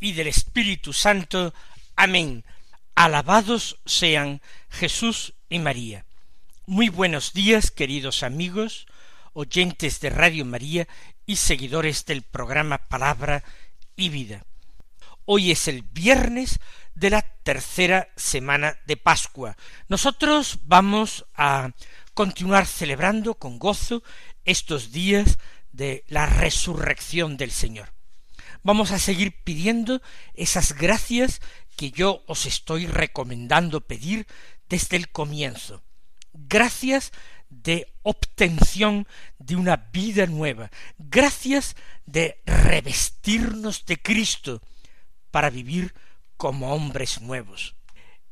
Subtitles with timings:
[0.00, 1.54] y del Espíritu Santo.
[1.96, 2.44] Amén.
[2.94, 6.04] Alabados sean Jesús y María.
[6.66, 8.86] Muy buenos días, queridos amigos,
[9.32, 10.88] oyentes de Radio María
[11.26, 13.44] y seguidores del programa Palabra
[13.96, 14.44] y Vida.
[15.24, 16.60] Hoy es el viernes
[16.94, 19.56] de la tercera semana de Pascua.
[19.88, 21.70] Nosotros vamos a
[22.14, 24.02] continuar celebrando con gozo
[24.44, 25.38] estos días
[25.72, 27.93] de la resurrección del Señor.
[28.64, 30.00] Vamos a seguir pidiendo
[30.32, 31.42] esas gracias
[31.76, 34.26] que yo os estoy recomendando pedir
[34.70, 35.82] desde el comienzo.
[36.32, 37.12] Gracias
[37.50, 39.06] de obtención
[39.38, 41.76] de una vida nueva, gracias
[42.06, 44.62] de revestirnos de Cristo
[45.30, 45.94] para vivir
[46.38, 47.76] como hombres nuevos.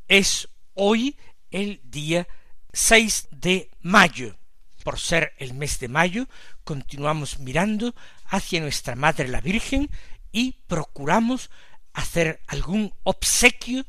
[0.08, 1.18] Es hoy
[1.50, 2.26] el día
[2.72, 4.38] 6 de mayo
[4.82, 6.28] por ser el mes de mayo,
[6.64, 7.94] continuamos mirando
[8.26, 9.88] hacia nuestra Madre la Virgen
[10.32, 11.50] y procuramos
[11.92, 13.84] hacer algún obsequio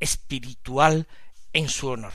[0.00, 1.06] espiritual
[1.52, 2.12] en su honor.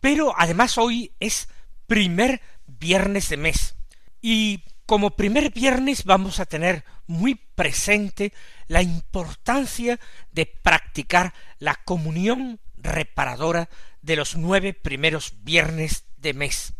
[0.00, 1.48] Pero además hoy es
[1.86, 3.76] primer viernes de mes
[4.20, 8.32] y como primer viernes vamos a tener muy presente
[8.66, 9.98] la importancia
[10.32, 13.68] de practicar la comunión reparadora
[14.02, 16.74] de los nueve primeros viernes de mes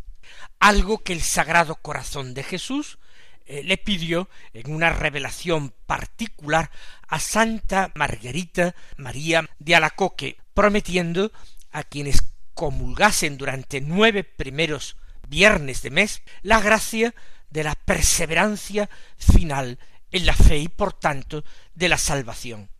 [0.59, 2.99] algo que el Sagrado Corazón de Jesús
[3.47, 6.71] le pidió en una revelación particular
[7.09, 11.33] a Santa Margarita María de Alacoque, prometiendo
[11.71, 12.23] a quienes
[12.55, 14.97] comulgasen durante nueve primeros
[15.29, 17.15] viernes de mes la gracia
[17.51, 19.79] de la perseverancia final
[20.11, 22.71] en la fe y por tanto de la salvación.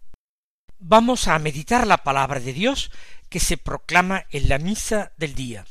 [0.79, 2.91] Vamos a meditar la palabra de Dios
[3.29, 5.67] que se proclama en la misa del día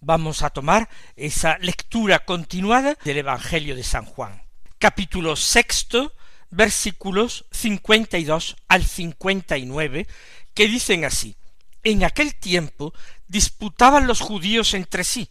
[0.00, 4.42] vamos a tomar esa lectura continuada del Evangelio de San Juan.
[4.78, 6.12] Capítulo sexto,
[6.50, 10.06] versículos cincuenta y dos al cincuenta y nueve,
[10.54, 11.36] que dicen así
[11.82, 12.92] En aquel tiempo
[13.28, 15.30] disputaban los judíos entre sí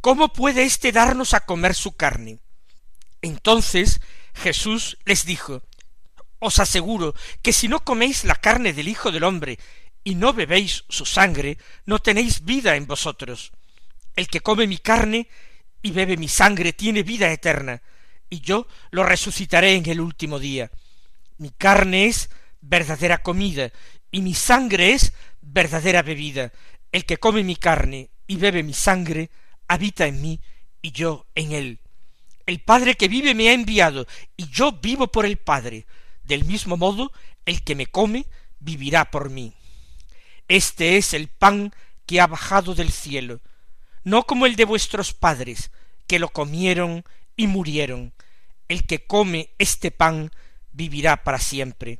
[0.00, 2.38] ¿Cómo puede éste darnos a comer su carne?
[3.22, 4.00] Entonces
[4.34, 5.62] Jesús les dijo
[6.38, 9.58] Os aseguro que si no coméis la carne del Hijo del hombre
[10.04, 11.56] y no bebéis su sangre,
[11.86, 13.52] no tenéis vida en vosotros.
[14.16, 15.28] El que come mi carne
[15.82, 17.82] y bebe mi sangre tiene vida eterna,
[18.30, 20.70] y yo lo resucitaré en el último día.
[21.38, 22.30] Mi carne es
[22.60, 23.70] verdadera comida,
[24.10, 26.52] y mi sangre es verdadera bebida.
[26.92, 29.30] El que come mi carne y bebe mi sangre,
[29.68, 30.40] habita en mí,
[30.80, 31.80] y yo en él.
[32.46, 35.86] El Padre que vive me ha enviado, y yo vivo por el Padre.
[36.22, 37.12] Del mismo modo,
[37.44, 38.26] el que me come,
[38.58, 39.54] vivirá por mí.
[40.48, 41.74] Este es el pan
[42.06, 43.40] que ha bajado del cielo,
[44.04, 45.70] no como el de vuestros padres,
[46.06, 47.04] que lo comieron
[47.36, 48.12] y murieron.
[48.68, 50.30] El que come este pan
[50.72, 51.98] vivirá para siempre.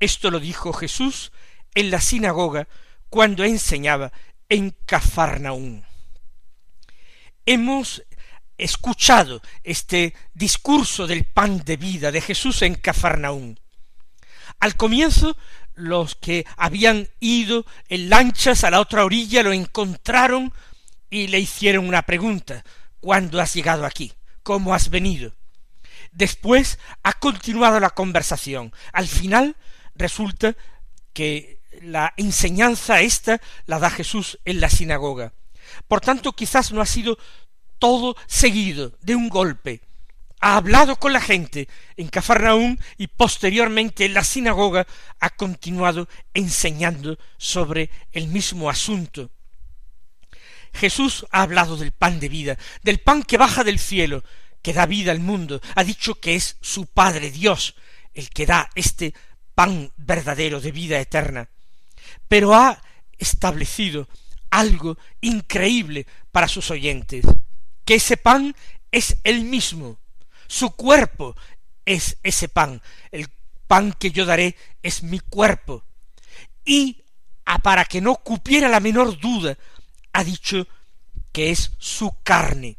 [0.00, 1.32] Esto lo dijo Jesús
[1.74, 2.68] en la sinagoga
[3.08, 4.12] cuando enseñaba
[4.48, 5.84] en Cafarnaún.
[7.46, 8.02] Hemos
[8.56, 13.58] escuchado este discurso del pan de vida de Jesús en Cafarnaún.
[14.58, 15.36] Al comienzo,
[15.74, 20.52] los que habían ido en lanchas a la otra orilla lo encontraron
[21.10, 22.64] y le hicieron una pregunta
[23.00, 24.12] ¿Cuándo has llegado aquí?
[24.42, 25.34] ¿Cómo has venido?
[26.12, 28.72] Después ha continuado la conversación.
[28.92, 29.56] Al final
[29.94, 30.54] resulta
[31.14, 35.32] que la enseñanza esta la da Jesús en la sinagoga.
[35.88, 37.18] Por tanto, quizás no ha sido
[37.78, 39.80] todo seguido de un golpe.
[40.40, 44.86] Ha hablado con la gente en Cafarnaún y posteriormente en la sinagoga
[45.20, 49.30] ha continuado enseñando sobre el mismo asunto.
[50.72, 54.24] Jesús ha hablado del pan de vida, del pan que baja del cielo,
[54.62, 57.74] que da vida al mundo, ha dicho que es su Padre Dios
[58.14, 59.14] el que da este
[59.54, 61.48] pan verdadero de vida eterna.
[62.28, 62.82] Pero ha
[63.18, 64.08] establecido
[64.50, 67.24] algo increíble para sus oyentes,
[67.84, 68.54] que ese pan
[68.90, 69.98] es el mismo,
[70.46, 71.36] su cuerpo
[71.84, 72.82] es ese pan,
[73.12, 73.28] el
[73.66, 75.84] pan que yo daré es mi cuerpo.
[76.64, 77.02] Y
[77.62, 79.56] para que no cupiera la menor duda
[80.12, 80.66] ha dicho
[81.32, 82.78] que es su carne.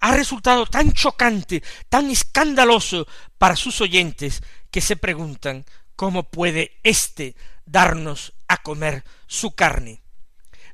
[0.00, 3.06] Ha resultado tan chocante, tan escandaloso
[3.38, 5.64] para sus oyentes, que se preguntan
[5.96, 7.34] cómo puede éste
[7.64, 10.02] darnos a comer su carne.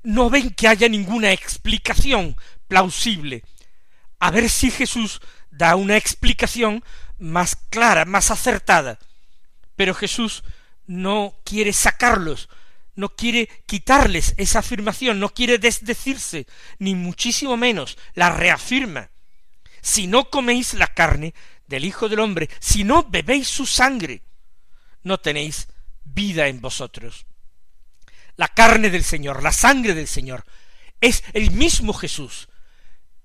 [0.02, 2.36] No ven que haya ninguna explicación
[2.68, 3.42] plausible.
[4.18, 6.84] A ver si Jesús da una explicación
[7.18, 8.98] más clara, más acertada.
[9.74, 10.42] Pero Jesús
[10.86, 12.48] no quiere sacarlos,
[12.96, 16.46] no quiere quitarles esa afirmación, no quiere desdecirse,
[16.78, 19.10] ni muchísimo menos la reafirma.
[19.82, 21.34] Si no coméis la carne
[21.66, 24.22] del Hijo del Hombre, si no bebéis su sangre,
[25.02, 25.68] no tenéis
[26.04, 27.26] vida en vosotros.
[28.36, 30.44] La carne del Señor, la sangre del Señor,
[31.00, 32.48] es el mismo Jesús,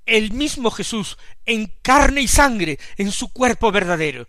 [0.05, 4.27] el mismo Jesús en carne y sangre, en su cuerpo verdadero.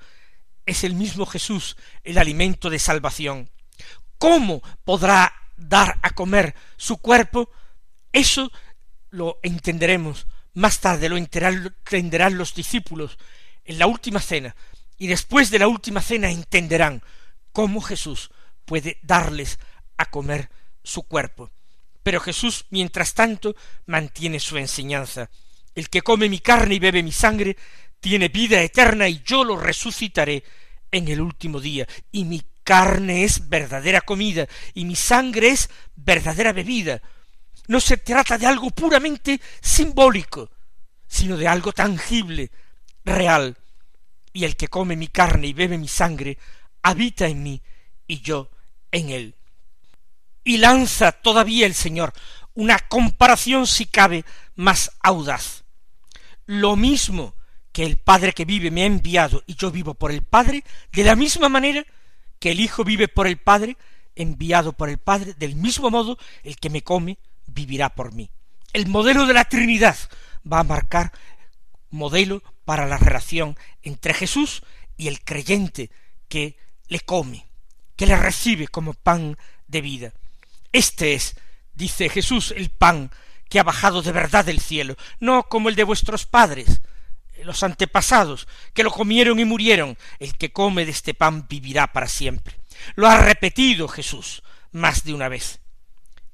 [0.64, 3.50] Es el mismo Jesús el alimento de salvación.
[4.22, 7.50] ¿Cómo podrá dar a comer su cuerpo?
[8.12, 8.52] Eso
[9.10, 13.19] lo entenderemos más tarde, lo entenderán los discípulos
[13.64, 14.54] en la última cena,
[14.96, 17.02] y después de la última cena entenderán
[17.50, 18.30] cómo Jesús
[18.64, 19.58] puede darles
[19.96, 20.50] a comer
[20.84, 21.50] su cuerpo.
[22.04, 25.30] Pero Jesús, mientras tanto, mantiene su enseñanza.
[25.74, 27.56] El que come mi carne y bebe mi sangre
[27.98, 30.44] tiene vida eterna y yo lo resucitaré
[30.92, 31.88] en el último día.
[32.12, 37.02] Y mi carne es verdadera comida y mi sangre es verdadera bebida.
[37.68, 40.50] No se trata de algo puramente simbólico,
[41.06, 42.50] sino de algo tangible,
[43.04, 43.56] real.
[44.32, 46.38] Y el que come mi carne y bebe mi sangre
[46.82, 47.62] habita en mí
[48.06, 48.50] y yo
[48.90, 49.34] en él.
[50.44, 52.12] Y lanza todavía el Señor
[52.54, 54.24] una comparación, si cabe,
[54.54, 55.64] más audaz.
[56.46, 57.34] Lo mismo
[57.72, 61.04] que el Padre que vive me ha enviado y yo vivo por el Padre, de
[61.04, 61.84] la misma manera
[62.42, 63.76] que el Hijo vive por el Padre,
[64.16, 68.30] enviado por el Padre, del mismo modo el que me come vivirá por mí.
[68.72, 69.96] El modelo de la Trinidad
[70.44, 71.12] va a marcar
[71.90, 74.64] modelo para la relación entre Jesús
[74.96, 75.92] y el creyente
[76.26, 76.56] que
[76.88, 77.46] le come,
[77.94, 79.38] que le recibe como pan
[79.68, 80.12] de vida.
[80.72, 81.36] Este es,
[81.74, 83.12] dice Jesús, el pan
[83.48, 86.82] que ha bajado de verdad del cielo, no como el de vuestros padres,
[87.44, 89.96] los antepasados, que lo comieron y murieron.
[90.19, 92.56] El que come de este pan vivirá para siempre.
[92.94, 95.61] Lo ha repetido Jesús más de una vez.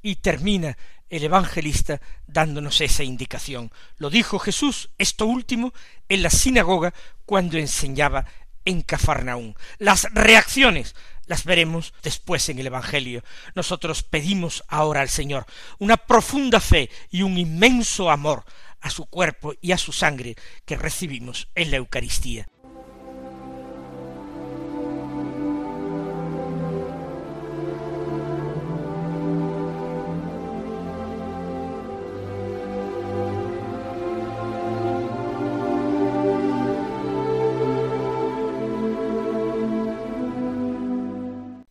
[0.03, 0.77] Y termina
[1.11, 3.73] el evangelista dándonos esa indicación.
[3.97, 5.73] Lo dijo Jesús, esto último,
[6.09, 8.27] en la sinagoga cuando enseñaba
[8.65, 9.57] en Cafarnaún.
[9.79, 10.95] Las reacciones
[11.29, 13.23] las veremos después en el Evangelio.
[13.55, 15.47] Nosotros pedimos ahora al Señor
[15.79, 18.45] una profunda fe y un inmenso amor
[18.81, 22.47] a su cuerpo y a su sangre que recibimos en la Eucaristía.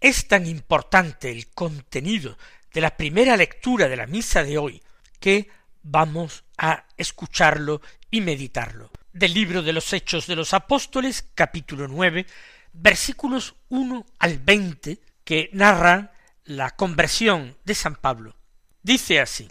[0.07, 2.37] Es tan importante el contenido
[2.73, 4.81] de la primera lectura de la misa de hoy
[5.19, 5.49] que
[5.83, 8.91] vamos a escucharlo y meditarlo.
[9.13, 12.25] Del libro de los Hechos de los Apóstoles, capítulo nueve,
[12.73, 16.11] versículos uno al veinte, que narran
[16.45, 18.35] la conversión de San Pablo.
[18.81, 19.49] Dice así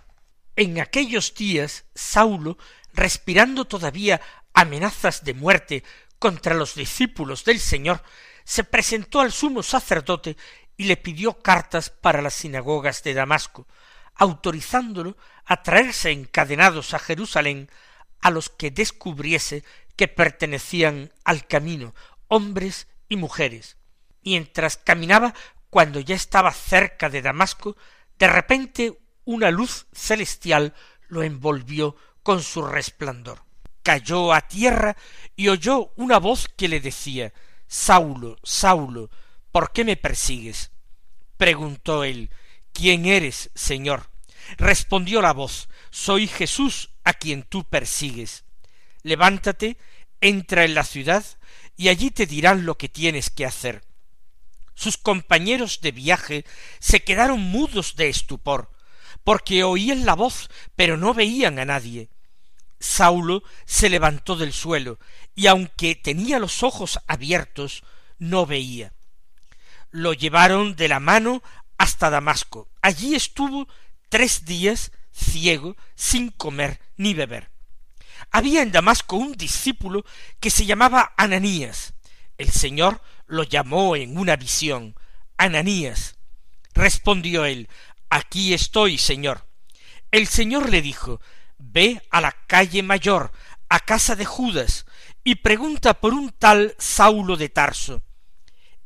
[0.54, 2.56] En aquellos días Saulo,
[2.94, 4.20] respirando todavía
[4.54, 5.84] amenazas de muerte
[6.18, 8.02] contra los discípulos del Señor,
[8.44, 10.36] se presentó al sumo sacerdote
[10.76, 13.66] y le pidió cartas para las sinagogas de Damasco,
[14.14, 17.70] autorizándolo a traerse encadenados a Jerusalén
[18.20, 21.94] a los que descubriese que pertenecían al camino,
[22.28, 23.76] hombres y mujeres.
[24.24, 25.32] Mientras caminaba,
[25.70, 27.76] cuando ya estaba cerca de Damasco,
[28.18, 30.74] de repente una luz celestial
[31.08, 33.44] lo envolvió con su resplandor.
[33.82, 34.96] Cayó a tierra
[35.36, 37.32] y oyó una voz que le decía
[37.68, 39.10] Saulo, Saulo,
[39.52, 40.72] ¿por qué me persigues?
[41.36, 42.30] preguntó él,
[42.72, 44.10] ¿quién eres, Señor?
[44.56, 48.44] Respondió la voz, soy Jesús a quien tú persigues.
[49.02, 49.76] Levántate,
[50.20, 51.24] entra en la ciudad,
[51.76, 53.84] y allí te dirán lo que tienes que hacer.
[54.74, 56.44] Sus compañeros de viaje
[56.80, 58.70] se quedaron mudos de estupor,
[59.24, 62.10] porque oían la voz, pero no veían a nadie.
[62.78, 64.98] Saulo se levantó del suelo,
[65.34, 67.82] y aunque tenía los ojos abiertos,
[68.18, 68.92] no veía.
[69.90, 71.42] Lo llevaron de la mano
[71.78, 72.68] hasta Damasco.
[72.82, 73.68] Allí estuvo
[74.08, 77.50] tres días ciego, sin comer ni beber.
[78.30, 80.04] Había en Damasco un discípulo
[80.40, 81.94] que se llamaba Ananías.
[82.38, 84.94] El Señor lo llamó en una visión.
[85.36, 86.16] Ananías.
[86.74, 87.68] Respondió él,
[88.10, 89.46] Aquí estoy, Señor.
[90.10, 91.20] El Señor le dijo,
[91.58, 93.32] Ve a la calle mayor,
[93.68, 94.86] a casa de Judas,
[95.24, 98.02] y pregunta por un tal Saulo de Tarso.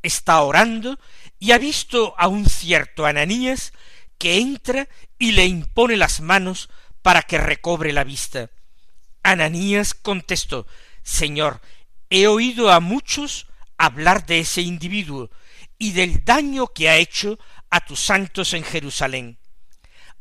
[0.02, 0.98] Está orando
[1.38, 3.72] y ha visto a un cierto Ananías
[4.20, 4.86] que entra
[5.18, 6.68] y le impone las manos
[7.00, 8.50] para que recobre la vista.
[9.22, 10.66] Ananías contestó
[11.02, 11.62] Señor,
[12.10, 13.46] he oído a muchos
[13.78, 15.30] hablar de ese individuo
[15.78, 17.38] y del daño que ha hecho
[17.70, 19.38] a tus santos en Jerusalén.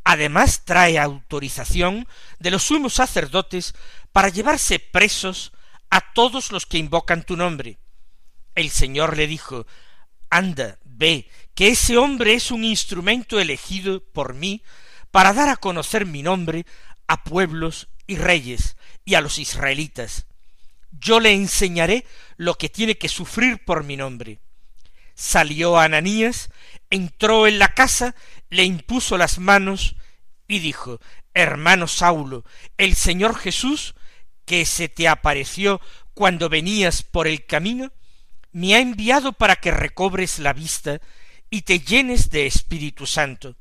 [0.05, 2.07] Además trae autorización
[2.39, 3.75] de los sumos sacerdotes
[4.13, 5.51] para llevarse presos
[5.89, 7.79] a todos los que invocan tu nombre.
[8.55, 9.67] El Señor le dijo
[10.29, 14.63] Anda, ve, que ese hombre es un instrumento elegido por mí
[15.11, 16.65] para dar a conocer mi nombre
[17.07, 20.25] a pueblos y reyes y a los israelitas.
[20.91, 22.05] Yo le enseñaré
[22.37, 24.39] lo que tiene que sufrir por mi nombre.
[25.15, 26.49] Salió Ananías,
[26.89, 28.15] entró en la casa,
[28.49, 29.95] le impuso las manos
[30.47, 30.99] y dijo
[31.33, 32.43] Hermano Saulo,
[32.77, 33.95] el Señor Jesús,
[34.45, 35.79] que se te apareció
[36.13, 37.91] cuando venías por el camino,
[38.51, 41.01] me ha enviado para que recobres la vista
[41.49, 43.55] y te llenes de Espíritu Santo.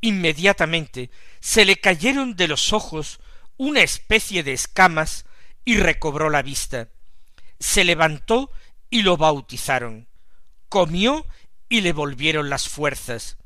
[0.00, 3.20] Inmediatamente se le cayeron de los ojos
[3.56, 5.26] una especie de escamas
[5.64, 6.88] y recobró la vista.
[7.60, 8.50] Se levantó
[8.90, 10.08] y lo bautizaron.
[10.68, 11.26] Comió
[11.68, 13.36] y le volvieron las fuerzas.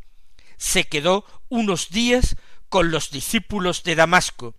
[0.57, 2.37] Se quedó unos días
[2.69, 4.55] con los discípulos de Damasco,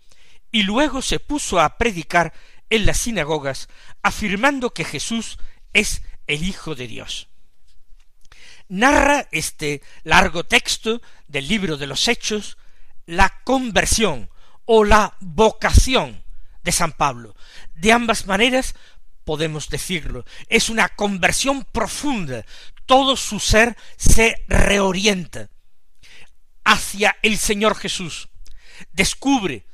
[0.51, 2.34] y luego se puso a predicar
[2.70, 3.67] en las sinagogas,
[4.01, 5.38] afirmando que Jesús
[5.74, 7.28] es el Hijo de Dios.
[8.70, 12.58] Narra este largo texto del libro de los Hechos
[13.06, 14.30] la conversión
[14.66, 16.24] o la vocación
[16.64, 17.36] de San Pablo.
[17.74, 18.76] De ambas maneras
[19.24, 20.26] podemos decirlo.
[20.48, 22.46] Es una conversión profunda.
[22.86, 25.50] Todo su ser se reorienta
[26.64, 28.30] hacia el Señor Jesús.
[28.92, 29.66] Descubre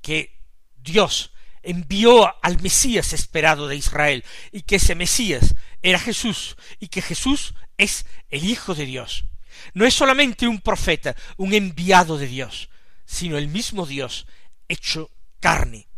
[0.00, 0.38] que
[0.76, 1.32] Dios
[1.64, 7.54] envió al Mesías esperado de Israel y que ese Mesías era Jesús y que Jesús
[7.76, 9.24] es el Hijo de Dios.
[9.72, 12.68] No es solamente un profeta, un enviado de Dios,
[13.04, 14.26] sino el mismo Dios
[14.68, 15.88] hecho carne.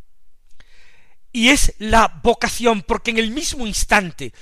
[1.32, 4.32] Y es la vocación, porque en el mismo instante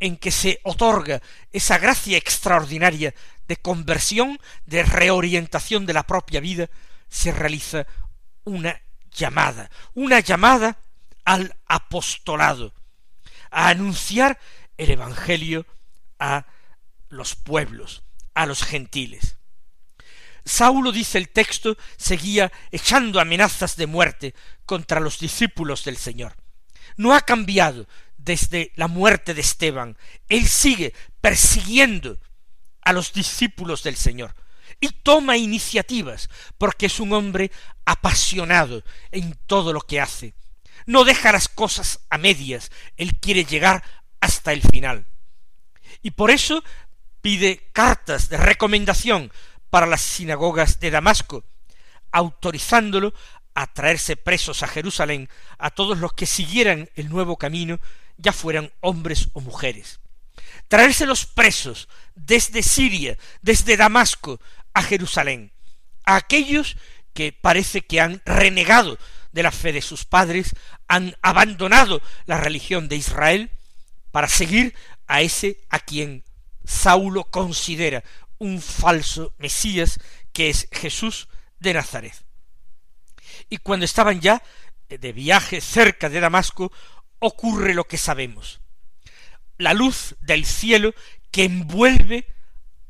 [0.00, 1.20] en que se otorga
[1.52, 3.14] esa gracia extraordinaria
[3.46, 6.68] de conversión, de reorientación de la propia vida,
[7.08, 7.86] se realiza
[8.44, 8.80] una
[9.12, 10.78] llamada, una llamada
[11.24, 12.74] al apostolado,
[13.50, 14.38] a anunciar
[14.76, 15.66] el Evangelio
[16.18, 16.46] a
[17.08, 18.02] los pueblos,
[18.34, 19.36] a los gentiles.
[20.44, 26.34] Saulo, dice el texto, seguía echando amenazas de muerte contra los discípulos del Señor.
[26.96, 27.86] No ha cambiado
[28.16, 29.96] desde la muerte de Esteban.
[30.28, 32.18] Él sigue persiguiendo
[32.82, 34.34] a los discípulos del Señor
[34.80, 37.50] y toma iniciativas porque es un hombre
[37.84, 38.82] apasionado
[39.12, 40.34] en todo lo que hace.
[40.86, 43.84] No deja las cosas a medias, él quiere llegar
[44.20, 45.06] hasta el final.
[46.02, 46.64] Y por eso
[47.20, 49.30] pide cartas de recomendación
[49.68, 51.44] para las sinagogas de Damasco,
[52.10, 53.14] autorizándolo
[53.54, 57.78] a traerse presos a Jerusalén a todos los que siguieran el nuevo camino,
[58.16, 60.00] ya fueran hombres o mujeres.
[60.68, 64.40] Traérselos presos desde Siria, desde Damasco,
[64.80, 65.52] a Jerusalén,
[66.04, 66.76] a aquellos
[67.12, 68.98] que parece que han renegado
[69.32, 70.54] de la fe de sus padres,
[70.88, 73.50] han abandonado la religión de Israel
[74.10, 74.74] para seguir
[75.06, 76.24] a ese a quien
[76.64, 78.02] Saulo considera
[78.38, 79.98] un falso Mesías
[80.32, 82.14] que es Jesús de Nazaret.
[83.48, 84.42] Y cuando estaban ya
[84.88, 86.72] de viaje cerca de Damasco,
[87.18, 88.60] ocurre lo que sabemos.
[89.58, 90.94] La luz del cielo
[91.30, 92.26] que envuelve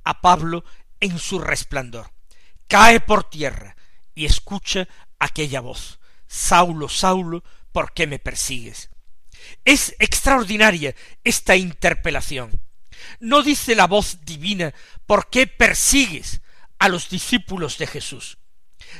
[0.04, 0.64] a Pablo
[1.00, 2.12] en su resplandor.
[2.69, 3.76] Cae por tierra
[4.14, 4.88] y escucha
[5.19, 5.99] aquella voz.
[6.26, 7.42] Saulo, Saulo,
[7.73, 8.90] ¿por qué me persigues?
[9.64, 12.61] Es extraordinaria esta interpelación.
[13.19, 14.75] No dice la voz divina,
[15.07, 16.42] ¿por qué persigues
[16.78, 18.38] a los discípulos de Jesús?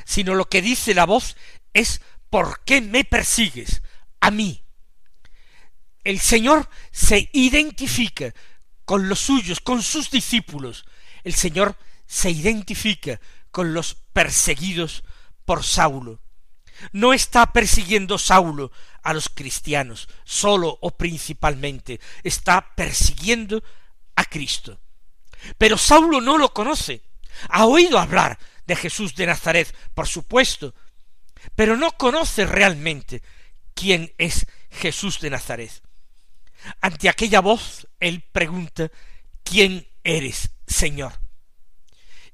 [0.05, 1.35] Sino lo que dice la voz
[1.73, 3.81] es, ¿por qué me persigues
[4.19, 4.63] a mí?
[6.03, 8.33] El Señor se identifica
[8.85, 10.85] con los suyos, con sus discípulos.
[11.23, 11.77] El Señor
[12.11, 15.05] se identifica con los perseguidos
[15.45, 16.19] por Saulo.
[16.91, 23.63] No está persiguiendo Saulo a los cristianos, solo o principalmente, está persiguiendo
[24.17, 24.81] a Cristo.
[25.57, 27.01] Pero Saulo no lo conoce.
[27.47, 28.37] Ha oído hablar
[28.67, 30.75] de Jesús de Nazaret, por supuesto,
[31.55, 33.23] pero no conoce realmente
[33.73, 35.71] quién es Jesús de Nazaret.
[36.81, 38.91] Ante aquella voz, él pregunta,
[39.45, 41.21] ¿quién eres, Señor?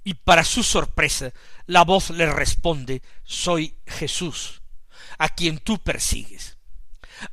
[0.08, 1.34] Y para su sorpresa
[1.66, 4.62] la voz le responde Soy Jesús,
[5.18, 6.56] a quien tú persigues.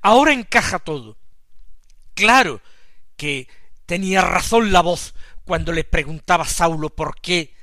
[0.02, 1.16] Ahora encaja todo.
[2.14, 2.60] Claro
[3.16, 3.46] que
[3.86, 5.14] tenía razón la voz
[5.44, 7.54] cuando le preguntaba a Saulo por qué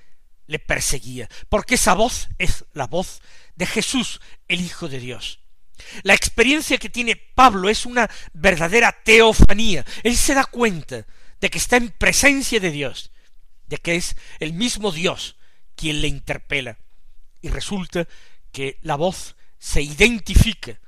[0.48, 3.22] le perseguía, porque esa voz es la voz
[3.58, 5.42] de Jesús, el Hijo de Dios.
[6.04, 9.84] La experiencia que tiene Pablo es una verdadera teofanía.
[10.04, 11.06] Él se da cuenta
[11.42, 13.11] de que está en presencia de Dios,
[13.72, 15.38] de que es el mismo Dios
[15.76, 16.78] quien le interpela.
[17.42, 18.08] Y resulta
[18.52, 20.80] que la voz se identifica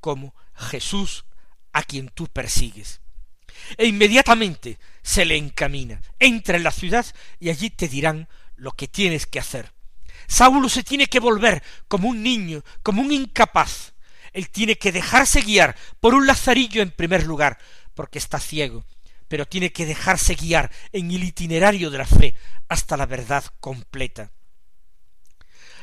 [0.00, 1.24] como Jesús
[1.72, 3.00] a quien tú persigues.
[3.76, 6.00] E inmediatamente se le encamina.
[6.20, 7.04] Entra en la ciudad
[7.40, 9.72] y allí te dirán lo que tienes que hacer.
[10.28, 13.94] Saulo se tiene que volver como un niño, como un incapaz.
[14.32, 17.58] Él tiene que dejarse guiar por un lazarillo en primer lugar,
[17.94, 18.84] porque está ciego,
[19.28, 22.34] pero tiene que dejarse guiar en el itinerario de la fe
[22.68, 24.32] hasta la verdad completa.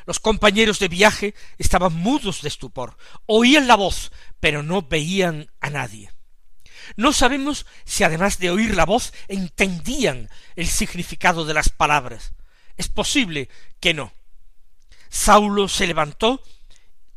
[0.05, 5.69] Los compañeros de viaje estaban mudos de estupor, oían la voz, pero no veían a
[5.69, 6.11] nadie.
[6.95, 12.33] No sabemos si además de oír la voz entendían el significado de las palabras.
[12.77, 13.49] Es posible
[13.79, 14.13] que no.
[15.09, 16.43] Saulo se levantó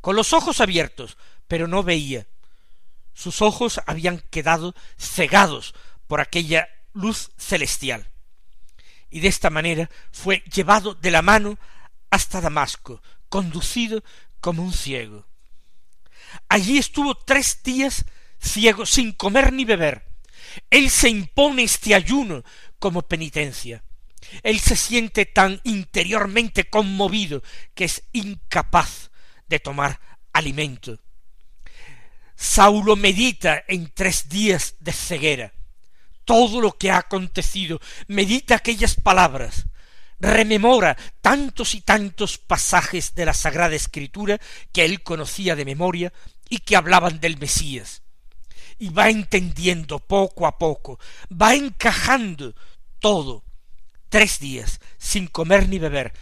[0.00, 2.26] con los ojos abiertos, pero no veía.
[3.12, 5.75] Sus ojos habían quedado cegados
[6.09, 8.11] por aquella luz celestial.
[9.11, 11.59] Y de esta manera fue llevado de la mano
[12.11, 14.03] hasta Damasco, conducido
[14.41, 15.27] como un ciego.
[16.49, 18.05] Allí estuvo tres días
[18.41, 20.05] ciego, sin comer ni beber.
[20.71, 22.43] Él se impone este ayuno
[22.79, 23.85] como penitencia.
[24.43, 27.43] Él se siente tan interiormente conmovido
[27.75, 29.11] que es incapaz
[29.47, 30.00] de tomar
[30.33, 31.00] alimento.
[32.35, 35.53] Saulo medita en tres días de ceguera
[36.28, 39.64] todo lo que ha acontecido, medita aquellas palabras,
[40.20, 44.38] rememora tantos y tantos pasajes de la Sagrada Escritura
[44.70, 46.12] que él conocía de memoria
[46.50, 48.03] y que hablaban del Mesías.
[48.79, 51.00] Y va entendiendo poco a poco,
[51.33, 52.55] va encajando
[52.98, 53.42] todo.
[54.11, 56.12] Tres días sin comer ni beber.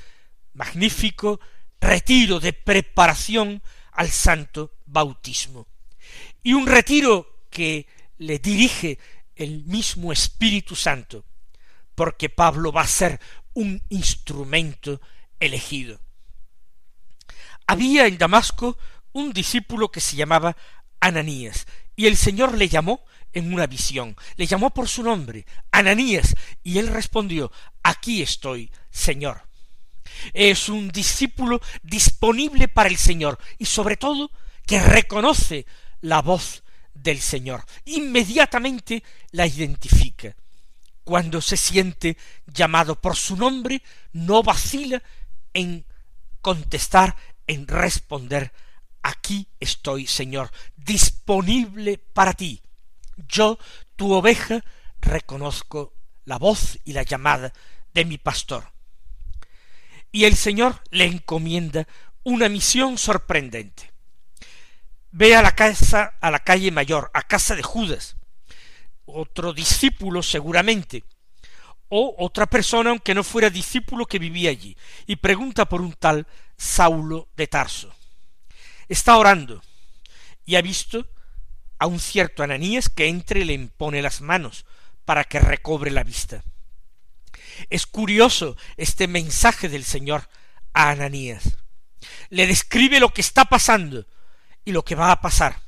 [0.52, 1.40] Magnífico
[1.80, 5.66] retiro de preparación al santo bautismo.
[6.44, 8.98] Y un retiro que le dirige
[9.36, 11.24] el mismo Espíritu Santo,
[11.94, 13.20] porque Pablo va a ser
[13.54, 15.00] un instrumento
[15.38, 16.00] elegido.
[17.66, 18.78] Había en Damasco
[19.12, 20.56] un discípulo que se llamaba
[21.00, 26.34] Ananías, y el Señor le llamó en una visión, le llamó por su nombre, Ananías,
[26.62, 29.42] y él respondió, aquí estoy, Señor.
[30.32, 34.30] Es un discípulo disponible para el Señor, y sobre todo
[34.66, 35.66] que reconoce
[36.00, 36.62] la voz
[36.96, 37.64] del Señor.
[37.84, 40.34] Inmediatamente la identifica
[41.06, 42.16] cuando se siente
[42.48, 43.80] llamado por su nombre,
[44.12, 45.00] no vacila
[45.54, 45.86] en
[46.40, 47.14] contestar,
[47.46, 48.52] en responder,
[49.02, 52.60] aquí estoy, Señor, disponible para ti.
[53.28, 53.56] Yo,
[53.94, 54.64] tu oveja,
[55.00, 57.52] reconozco la voz y la llamada
[57.94, 58.72] de mi pastor.
[60.10, 61.86] Y el Señor le encomienda
[62.24, 63.92] una misión sorprendente.
[65.18, 68.16] Ve a la casa, a la calle mayor, a casa de Judas,
[69.06, 71.04] otro discípulo seguramente,
[71.88, 74.76] o otra persona aunque no fuera discípulo que vivía allí,
[75.06, 76.26] y pregunta por un tal
[76.58, 77.94] Saulo de Tarso.
[78.90, 79.62] Está orando
[80.44, 81.08] y ha visto
[81.78, 84.66] a un cierto Ananías que entre y le impone las manos
[85.06, 86.44] para que recobre la vista.
[87.70, 90.28] Es curioso este mensaje del Señor
[90.74, 91.56] a Ananías.
[92.28, 94.04] Le describe lo que está pasando
[94.66, 95.62] y lo que va a pasar.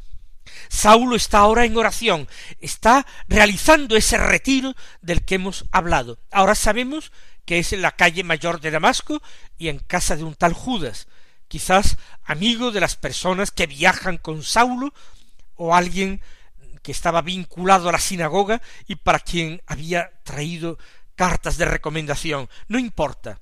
[0.69, 2.29] Saulo está ahora en oración,
[2.61, 6.19] está realizando ese retiro del que hemos hablado.
[6.31, 7.13] Ahora sabemos
[7.47, 9.23] que es en la calle mayor de Damasco
[9.57, 11.09] y en casa de un tal Judas,
[11.49, 14.93] quizás amigo de las personas que viajan con Saulo
[15.55, 16.21] o alguien
[16.83, 20.79] que estaba vinculado a la sinagoga y para quien había traído
[21.15, 22.49] cartas de recomendación.
[22.69, 23.39] No importa.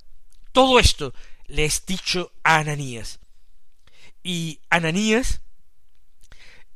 [0.51, 1.13] Todo esto
[1.47, 3.19] le es dicho a Ananías.
[4.23, 5.41] Y Ananías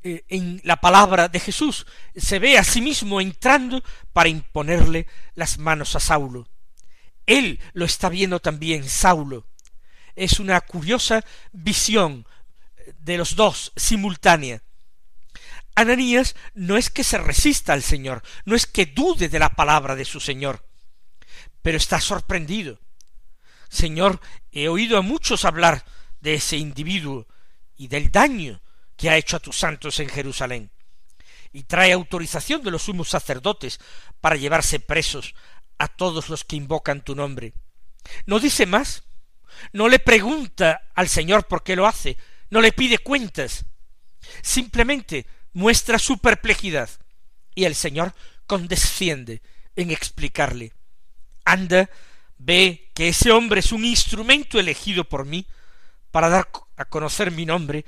[0.03, 1.85] eh, en la palabra de Jesús.
[2.15, 3.83] Se ve a sí mismo entrando
[4.13, 6.47] para imponerle las manos a Saulo.
[7.25, 9.45] Él lo está viendo también Saulo.
[10.15, 12.25] Es una curiosa visión
[12.99, 14.61] de los dos simultánea.
[15.75, 19.95] Ananías no es que se resista al Señor, no es que dude de la palabra
[19.95, 20.65] de su Señor,
[21.61, 22.79] pero está sorprendido.
[23.69, 24.19] Señor,
[24.51, 25.85] he oído a muchos hablar
[26.19, 27.27] de ese individuo
[27.77, 28.61] y del daño
[29.01, 30.69] que ha hecho a tus santos en Jerusalén,
[31.51, 33.79] y trae autorización de los sumos sacerdotes
[34.21, 35.33] para llevarse presos
[35.79, 37.55] a todos los que invocan tu nombre.
[38.27, 39.01] No dice más,
[39.73, 42.15] no le pregunta al Señor por qué lo hace,
[42.51, 43.65] no le pide cuentas,
[44.43, 46.87] simplemente muestra su perplejidad,
[47.55, 48.13] y el Señor
[48.45, 49.41] condesciende
[49.75, 50.73] en explicarle.
[51.43, 51.89] Anda,
[52.37, 55.47] ve que ese hombre es un instrumento elegido por mí
[56.11, 57.83] para dar a conocer mi nombre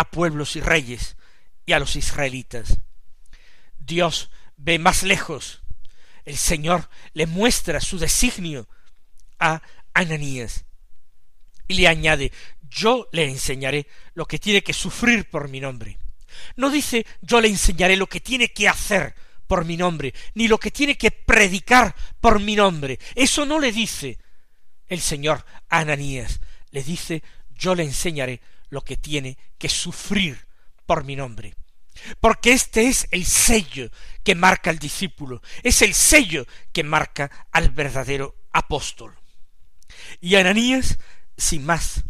[0.00, 1.16] a pueblos y reyes
[1.66, 2.78] y a los israelitas.
[3.78, 5.60] Dios ve más lejos.
[6.24, 8.66] El Señor le muestra su designio
[9.38, 10.64] a Ananías
[11.68, 12.32] y le añade
[12.62, 15.98] yo le enseñaré lo que tiene que sufrir por mi nombre.
[16.56, 19.14] No dice yo le enseñaré lo que tiene que hacer
[19.46, 22.98] por mi nombre, ni lo que tiene que predicar por mi nombre.
[23.14, 24.16] Eso no le dice
[24.86, 26.40] el Señor a Ananías.
[26.70, 30.46] Le dice yo le enseñaré lo que tiene que sufrir
[30.86, 31.54] por mi nombre.
[32.20, 33.90] Porque este es el sello
[34.24, 39.16] que marca al discípulo, es el sello que marca al verdadero apóstol.
[40.20, 40.98] Y Ananías,
[41.36, 42.04] sin más,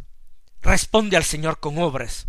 [0.63, 2.29] responde al Señor con obras.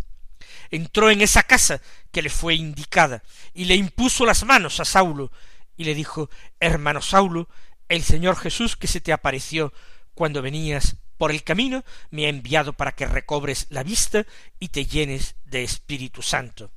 [0.70, 5.30] Entró en esa casa que le fue indicada y le impuso las manos a Saulo
[5.76, 7.48] y le dijo, hermano Saulo,
[7.88, 9.72] el Señor Jesús que se te apareció
[10.14, 14.26] cuando venías por el camino me ha enviado para que recobres la vista
[14.58, 16.72] y te llenes de Espíritu Santo.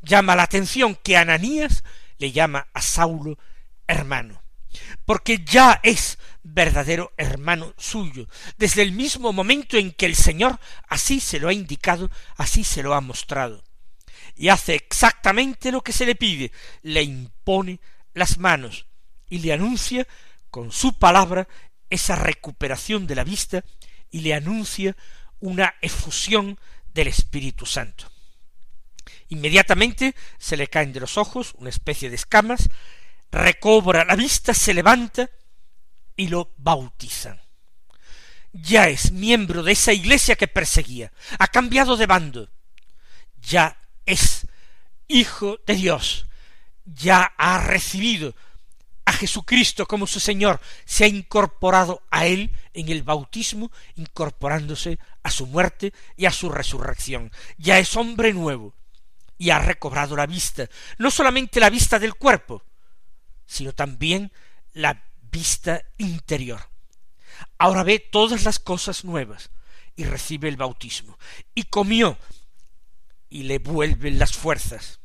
[0.00, 1.82] Llama la atención que Ananías
[2.18, 3.36] le llama a Saulo
[3.88, 4.44] hermano
[5.04, 11.18] porque ya es verdadero hermano suyo, desde el mismo momento en que el Señor así
[11.18, 13.64] se lo ha indicado, así se lo ha mostrado.
[14.36, 17.80] Y hace exactamente lo que se le pide, le impone
[18.12, 18.86] las manos
[19.28, 20.06] y le anuncia
[20.48, 21.48] con su palabra
[21.90, 23.64] esa recuperación de la vista
[24.10, 24.96] y le anuncia
[25.40, 26.58] una efusión
[26.92, 28.10] del Espíritu Santo.
[29.28, 32.70] Inmediatamente se le caen de los ojos una especie de escamas,
[33.30, 35.28] recobra la vista, se levanta
[36.16, 37.40] y lo bautizan.
[38.52, 42.50] Ya es miembro de esa iglesia que perseguía, ha cambiado de bando,
[43.36, 44.46] ya es
[45.08, 46.26] hijo de Dios,
[46.84, 48.36] ya ha recibido
[49.04, 55.30] a Jesucristo como su Señor, se ha incorporado a Él en el bautismo, incorporándose a
[55.30, 57.30] su muerte y a su resurrección.
[57.58, 58.74] Ya es hombre nuevo
[59.36, 62.62] y ha recobrado la vista, no solamente la vista del cuerpo,
[63.46, 64.32] sino también
[64.72, 66.70] la vista interior.
[67.58, 69.50] Ahora ve todas las cosas nuevas
[69.96, 71.18] y recibe el bautismo.
[71.54, 72.18] Y comió
[73.28, 75.00] y le vuelven las fuerzas.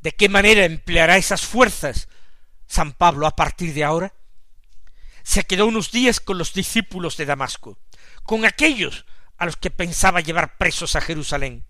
[0.00, 2.08] ¿De qué manera empleará esas fuerzas
[2.72, 4.14] San Pablo a partir de ahora?
[5.22, 7.78] Se quedó unos días con los discípulos de Damasco,
[8.22, 9.04] con aquellos
[9.36, 11.66] a los que pensaba llevar presos a Jerusalén,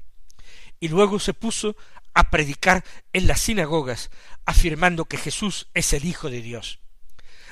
[0.78, 1.74] y luego se puso
[2.14, 4.10] a predicar en las sinagogas,
[4.46, 6.78] afirmando que Jesús es el Hijo de Dios.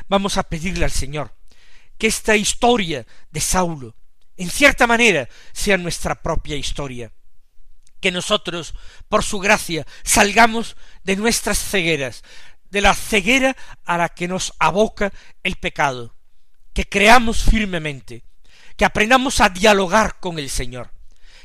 [0.08, 1.34] Vamos a pedirle al Señor
[1.98, 3.96] que esta historia de Saulo,
[4.36, 7.12] en cierta manera, sea nuestra propia historia.
[8.00, 8.74] Que nosotros,
[9.08, 12.22] por su gracia, salgamos de nuestras cegueras,
[12.70, 16.14] de la ceguera a la que nos aboca el pecado,
[16.72, 18.24] que creamos firmemente,
[18.76, 20.92] que aprendamos a dialogar con el Señor,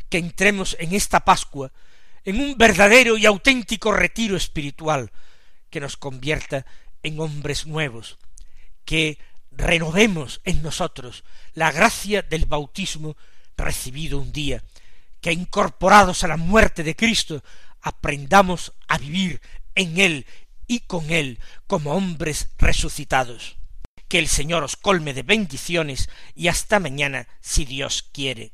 [0.10, 1.72] que entremos en esta Pascua
[2.24, 5.12] en un verdadero y auténtico retiro espiritual
[5.70, 6.66] que nos convierta
[7.04, 8.18] en hombres nuevos,
[8.84, 9.20] que
[9.52, 13.16] renovemos en nosotros la gracia del bautismo
[13.56, 14.64] recibido un día,
[15.22, 17.44] que incorporados a la muerte de Cristo
[17.82, 19.40] aprendamos a vivir
[19.76, 20.26] en Él
[20.68, 23.58] y con Él como hombres resucitados.
[24.08, 28.54] Que el Señor os colme de bendiciones y hasta mañana si Dios quiere.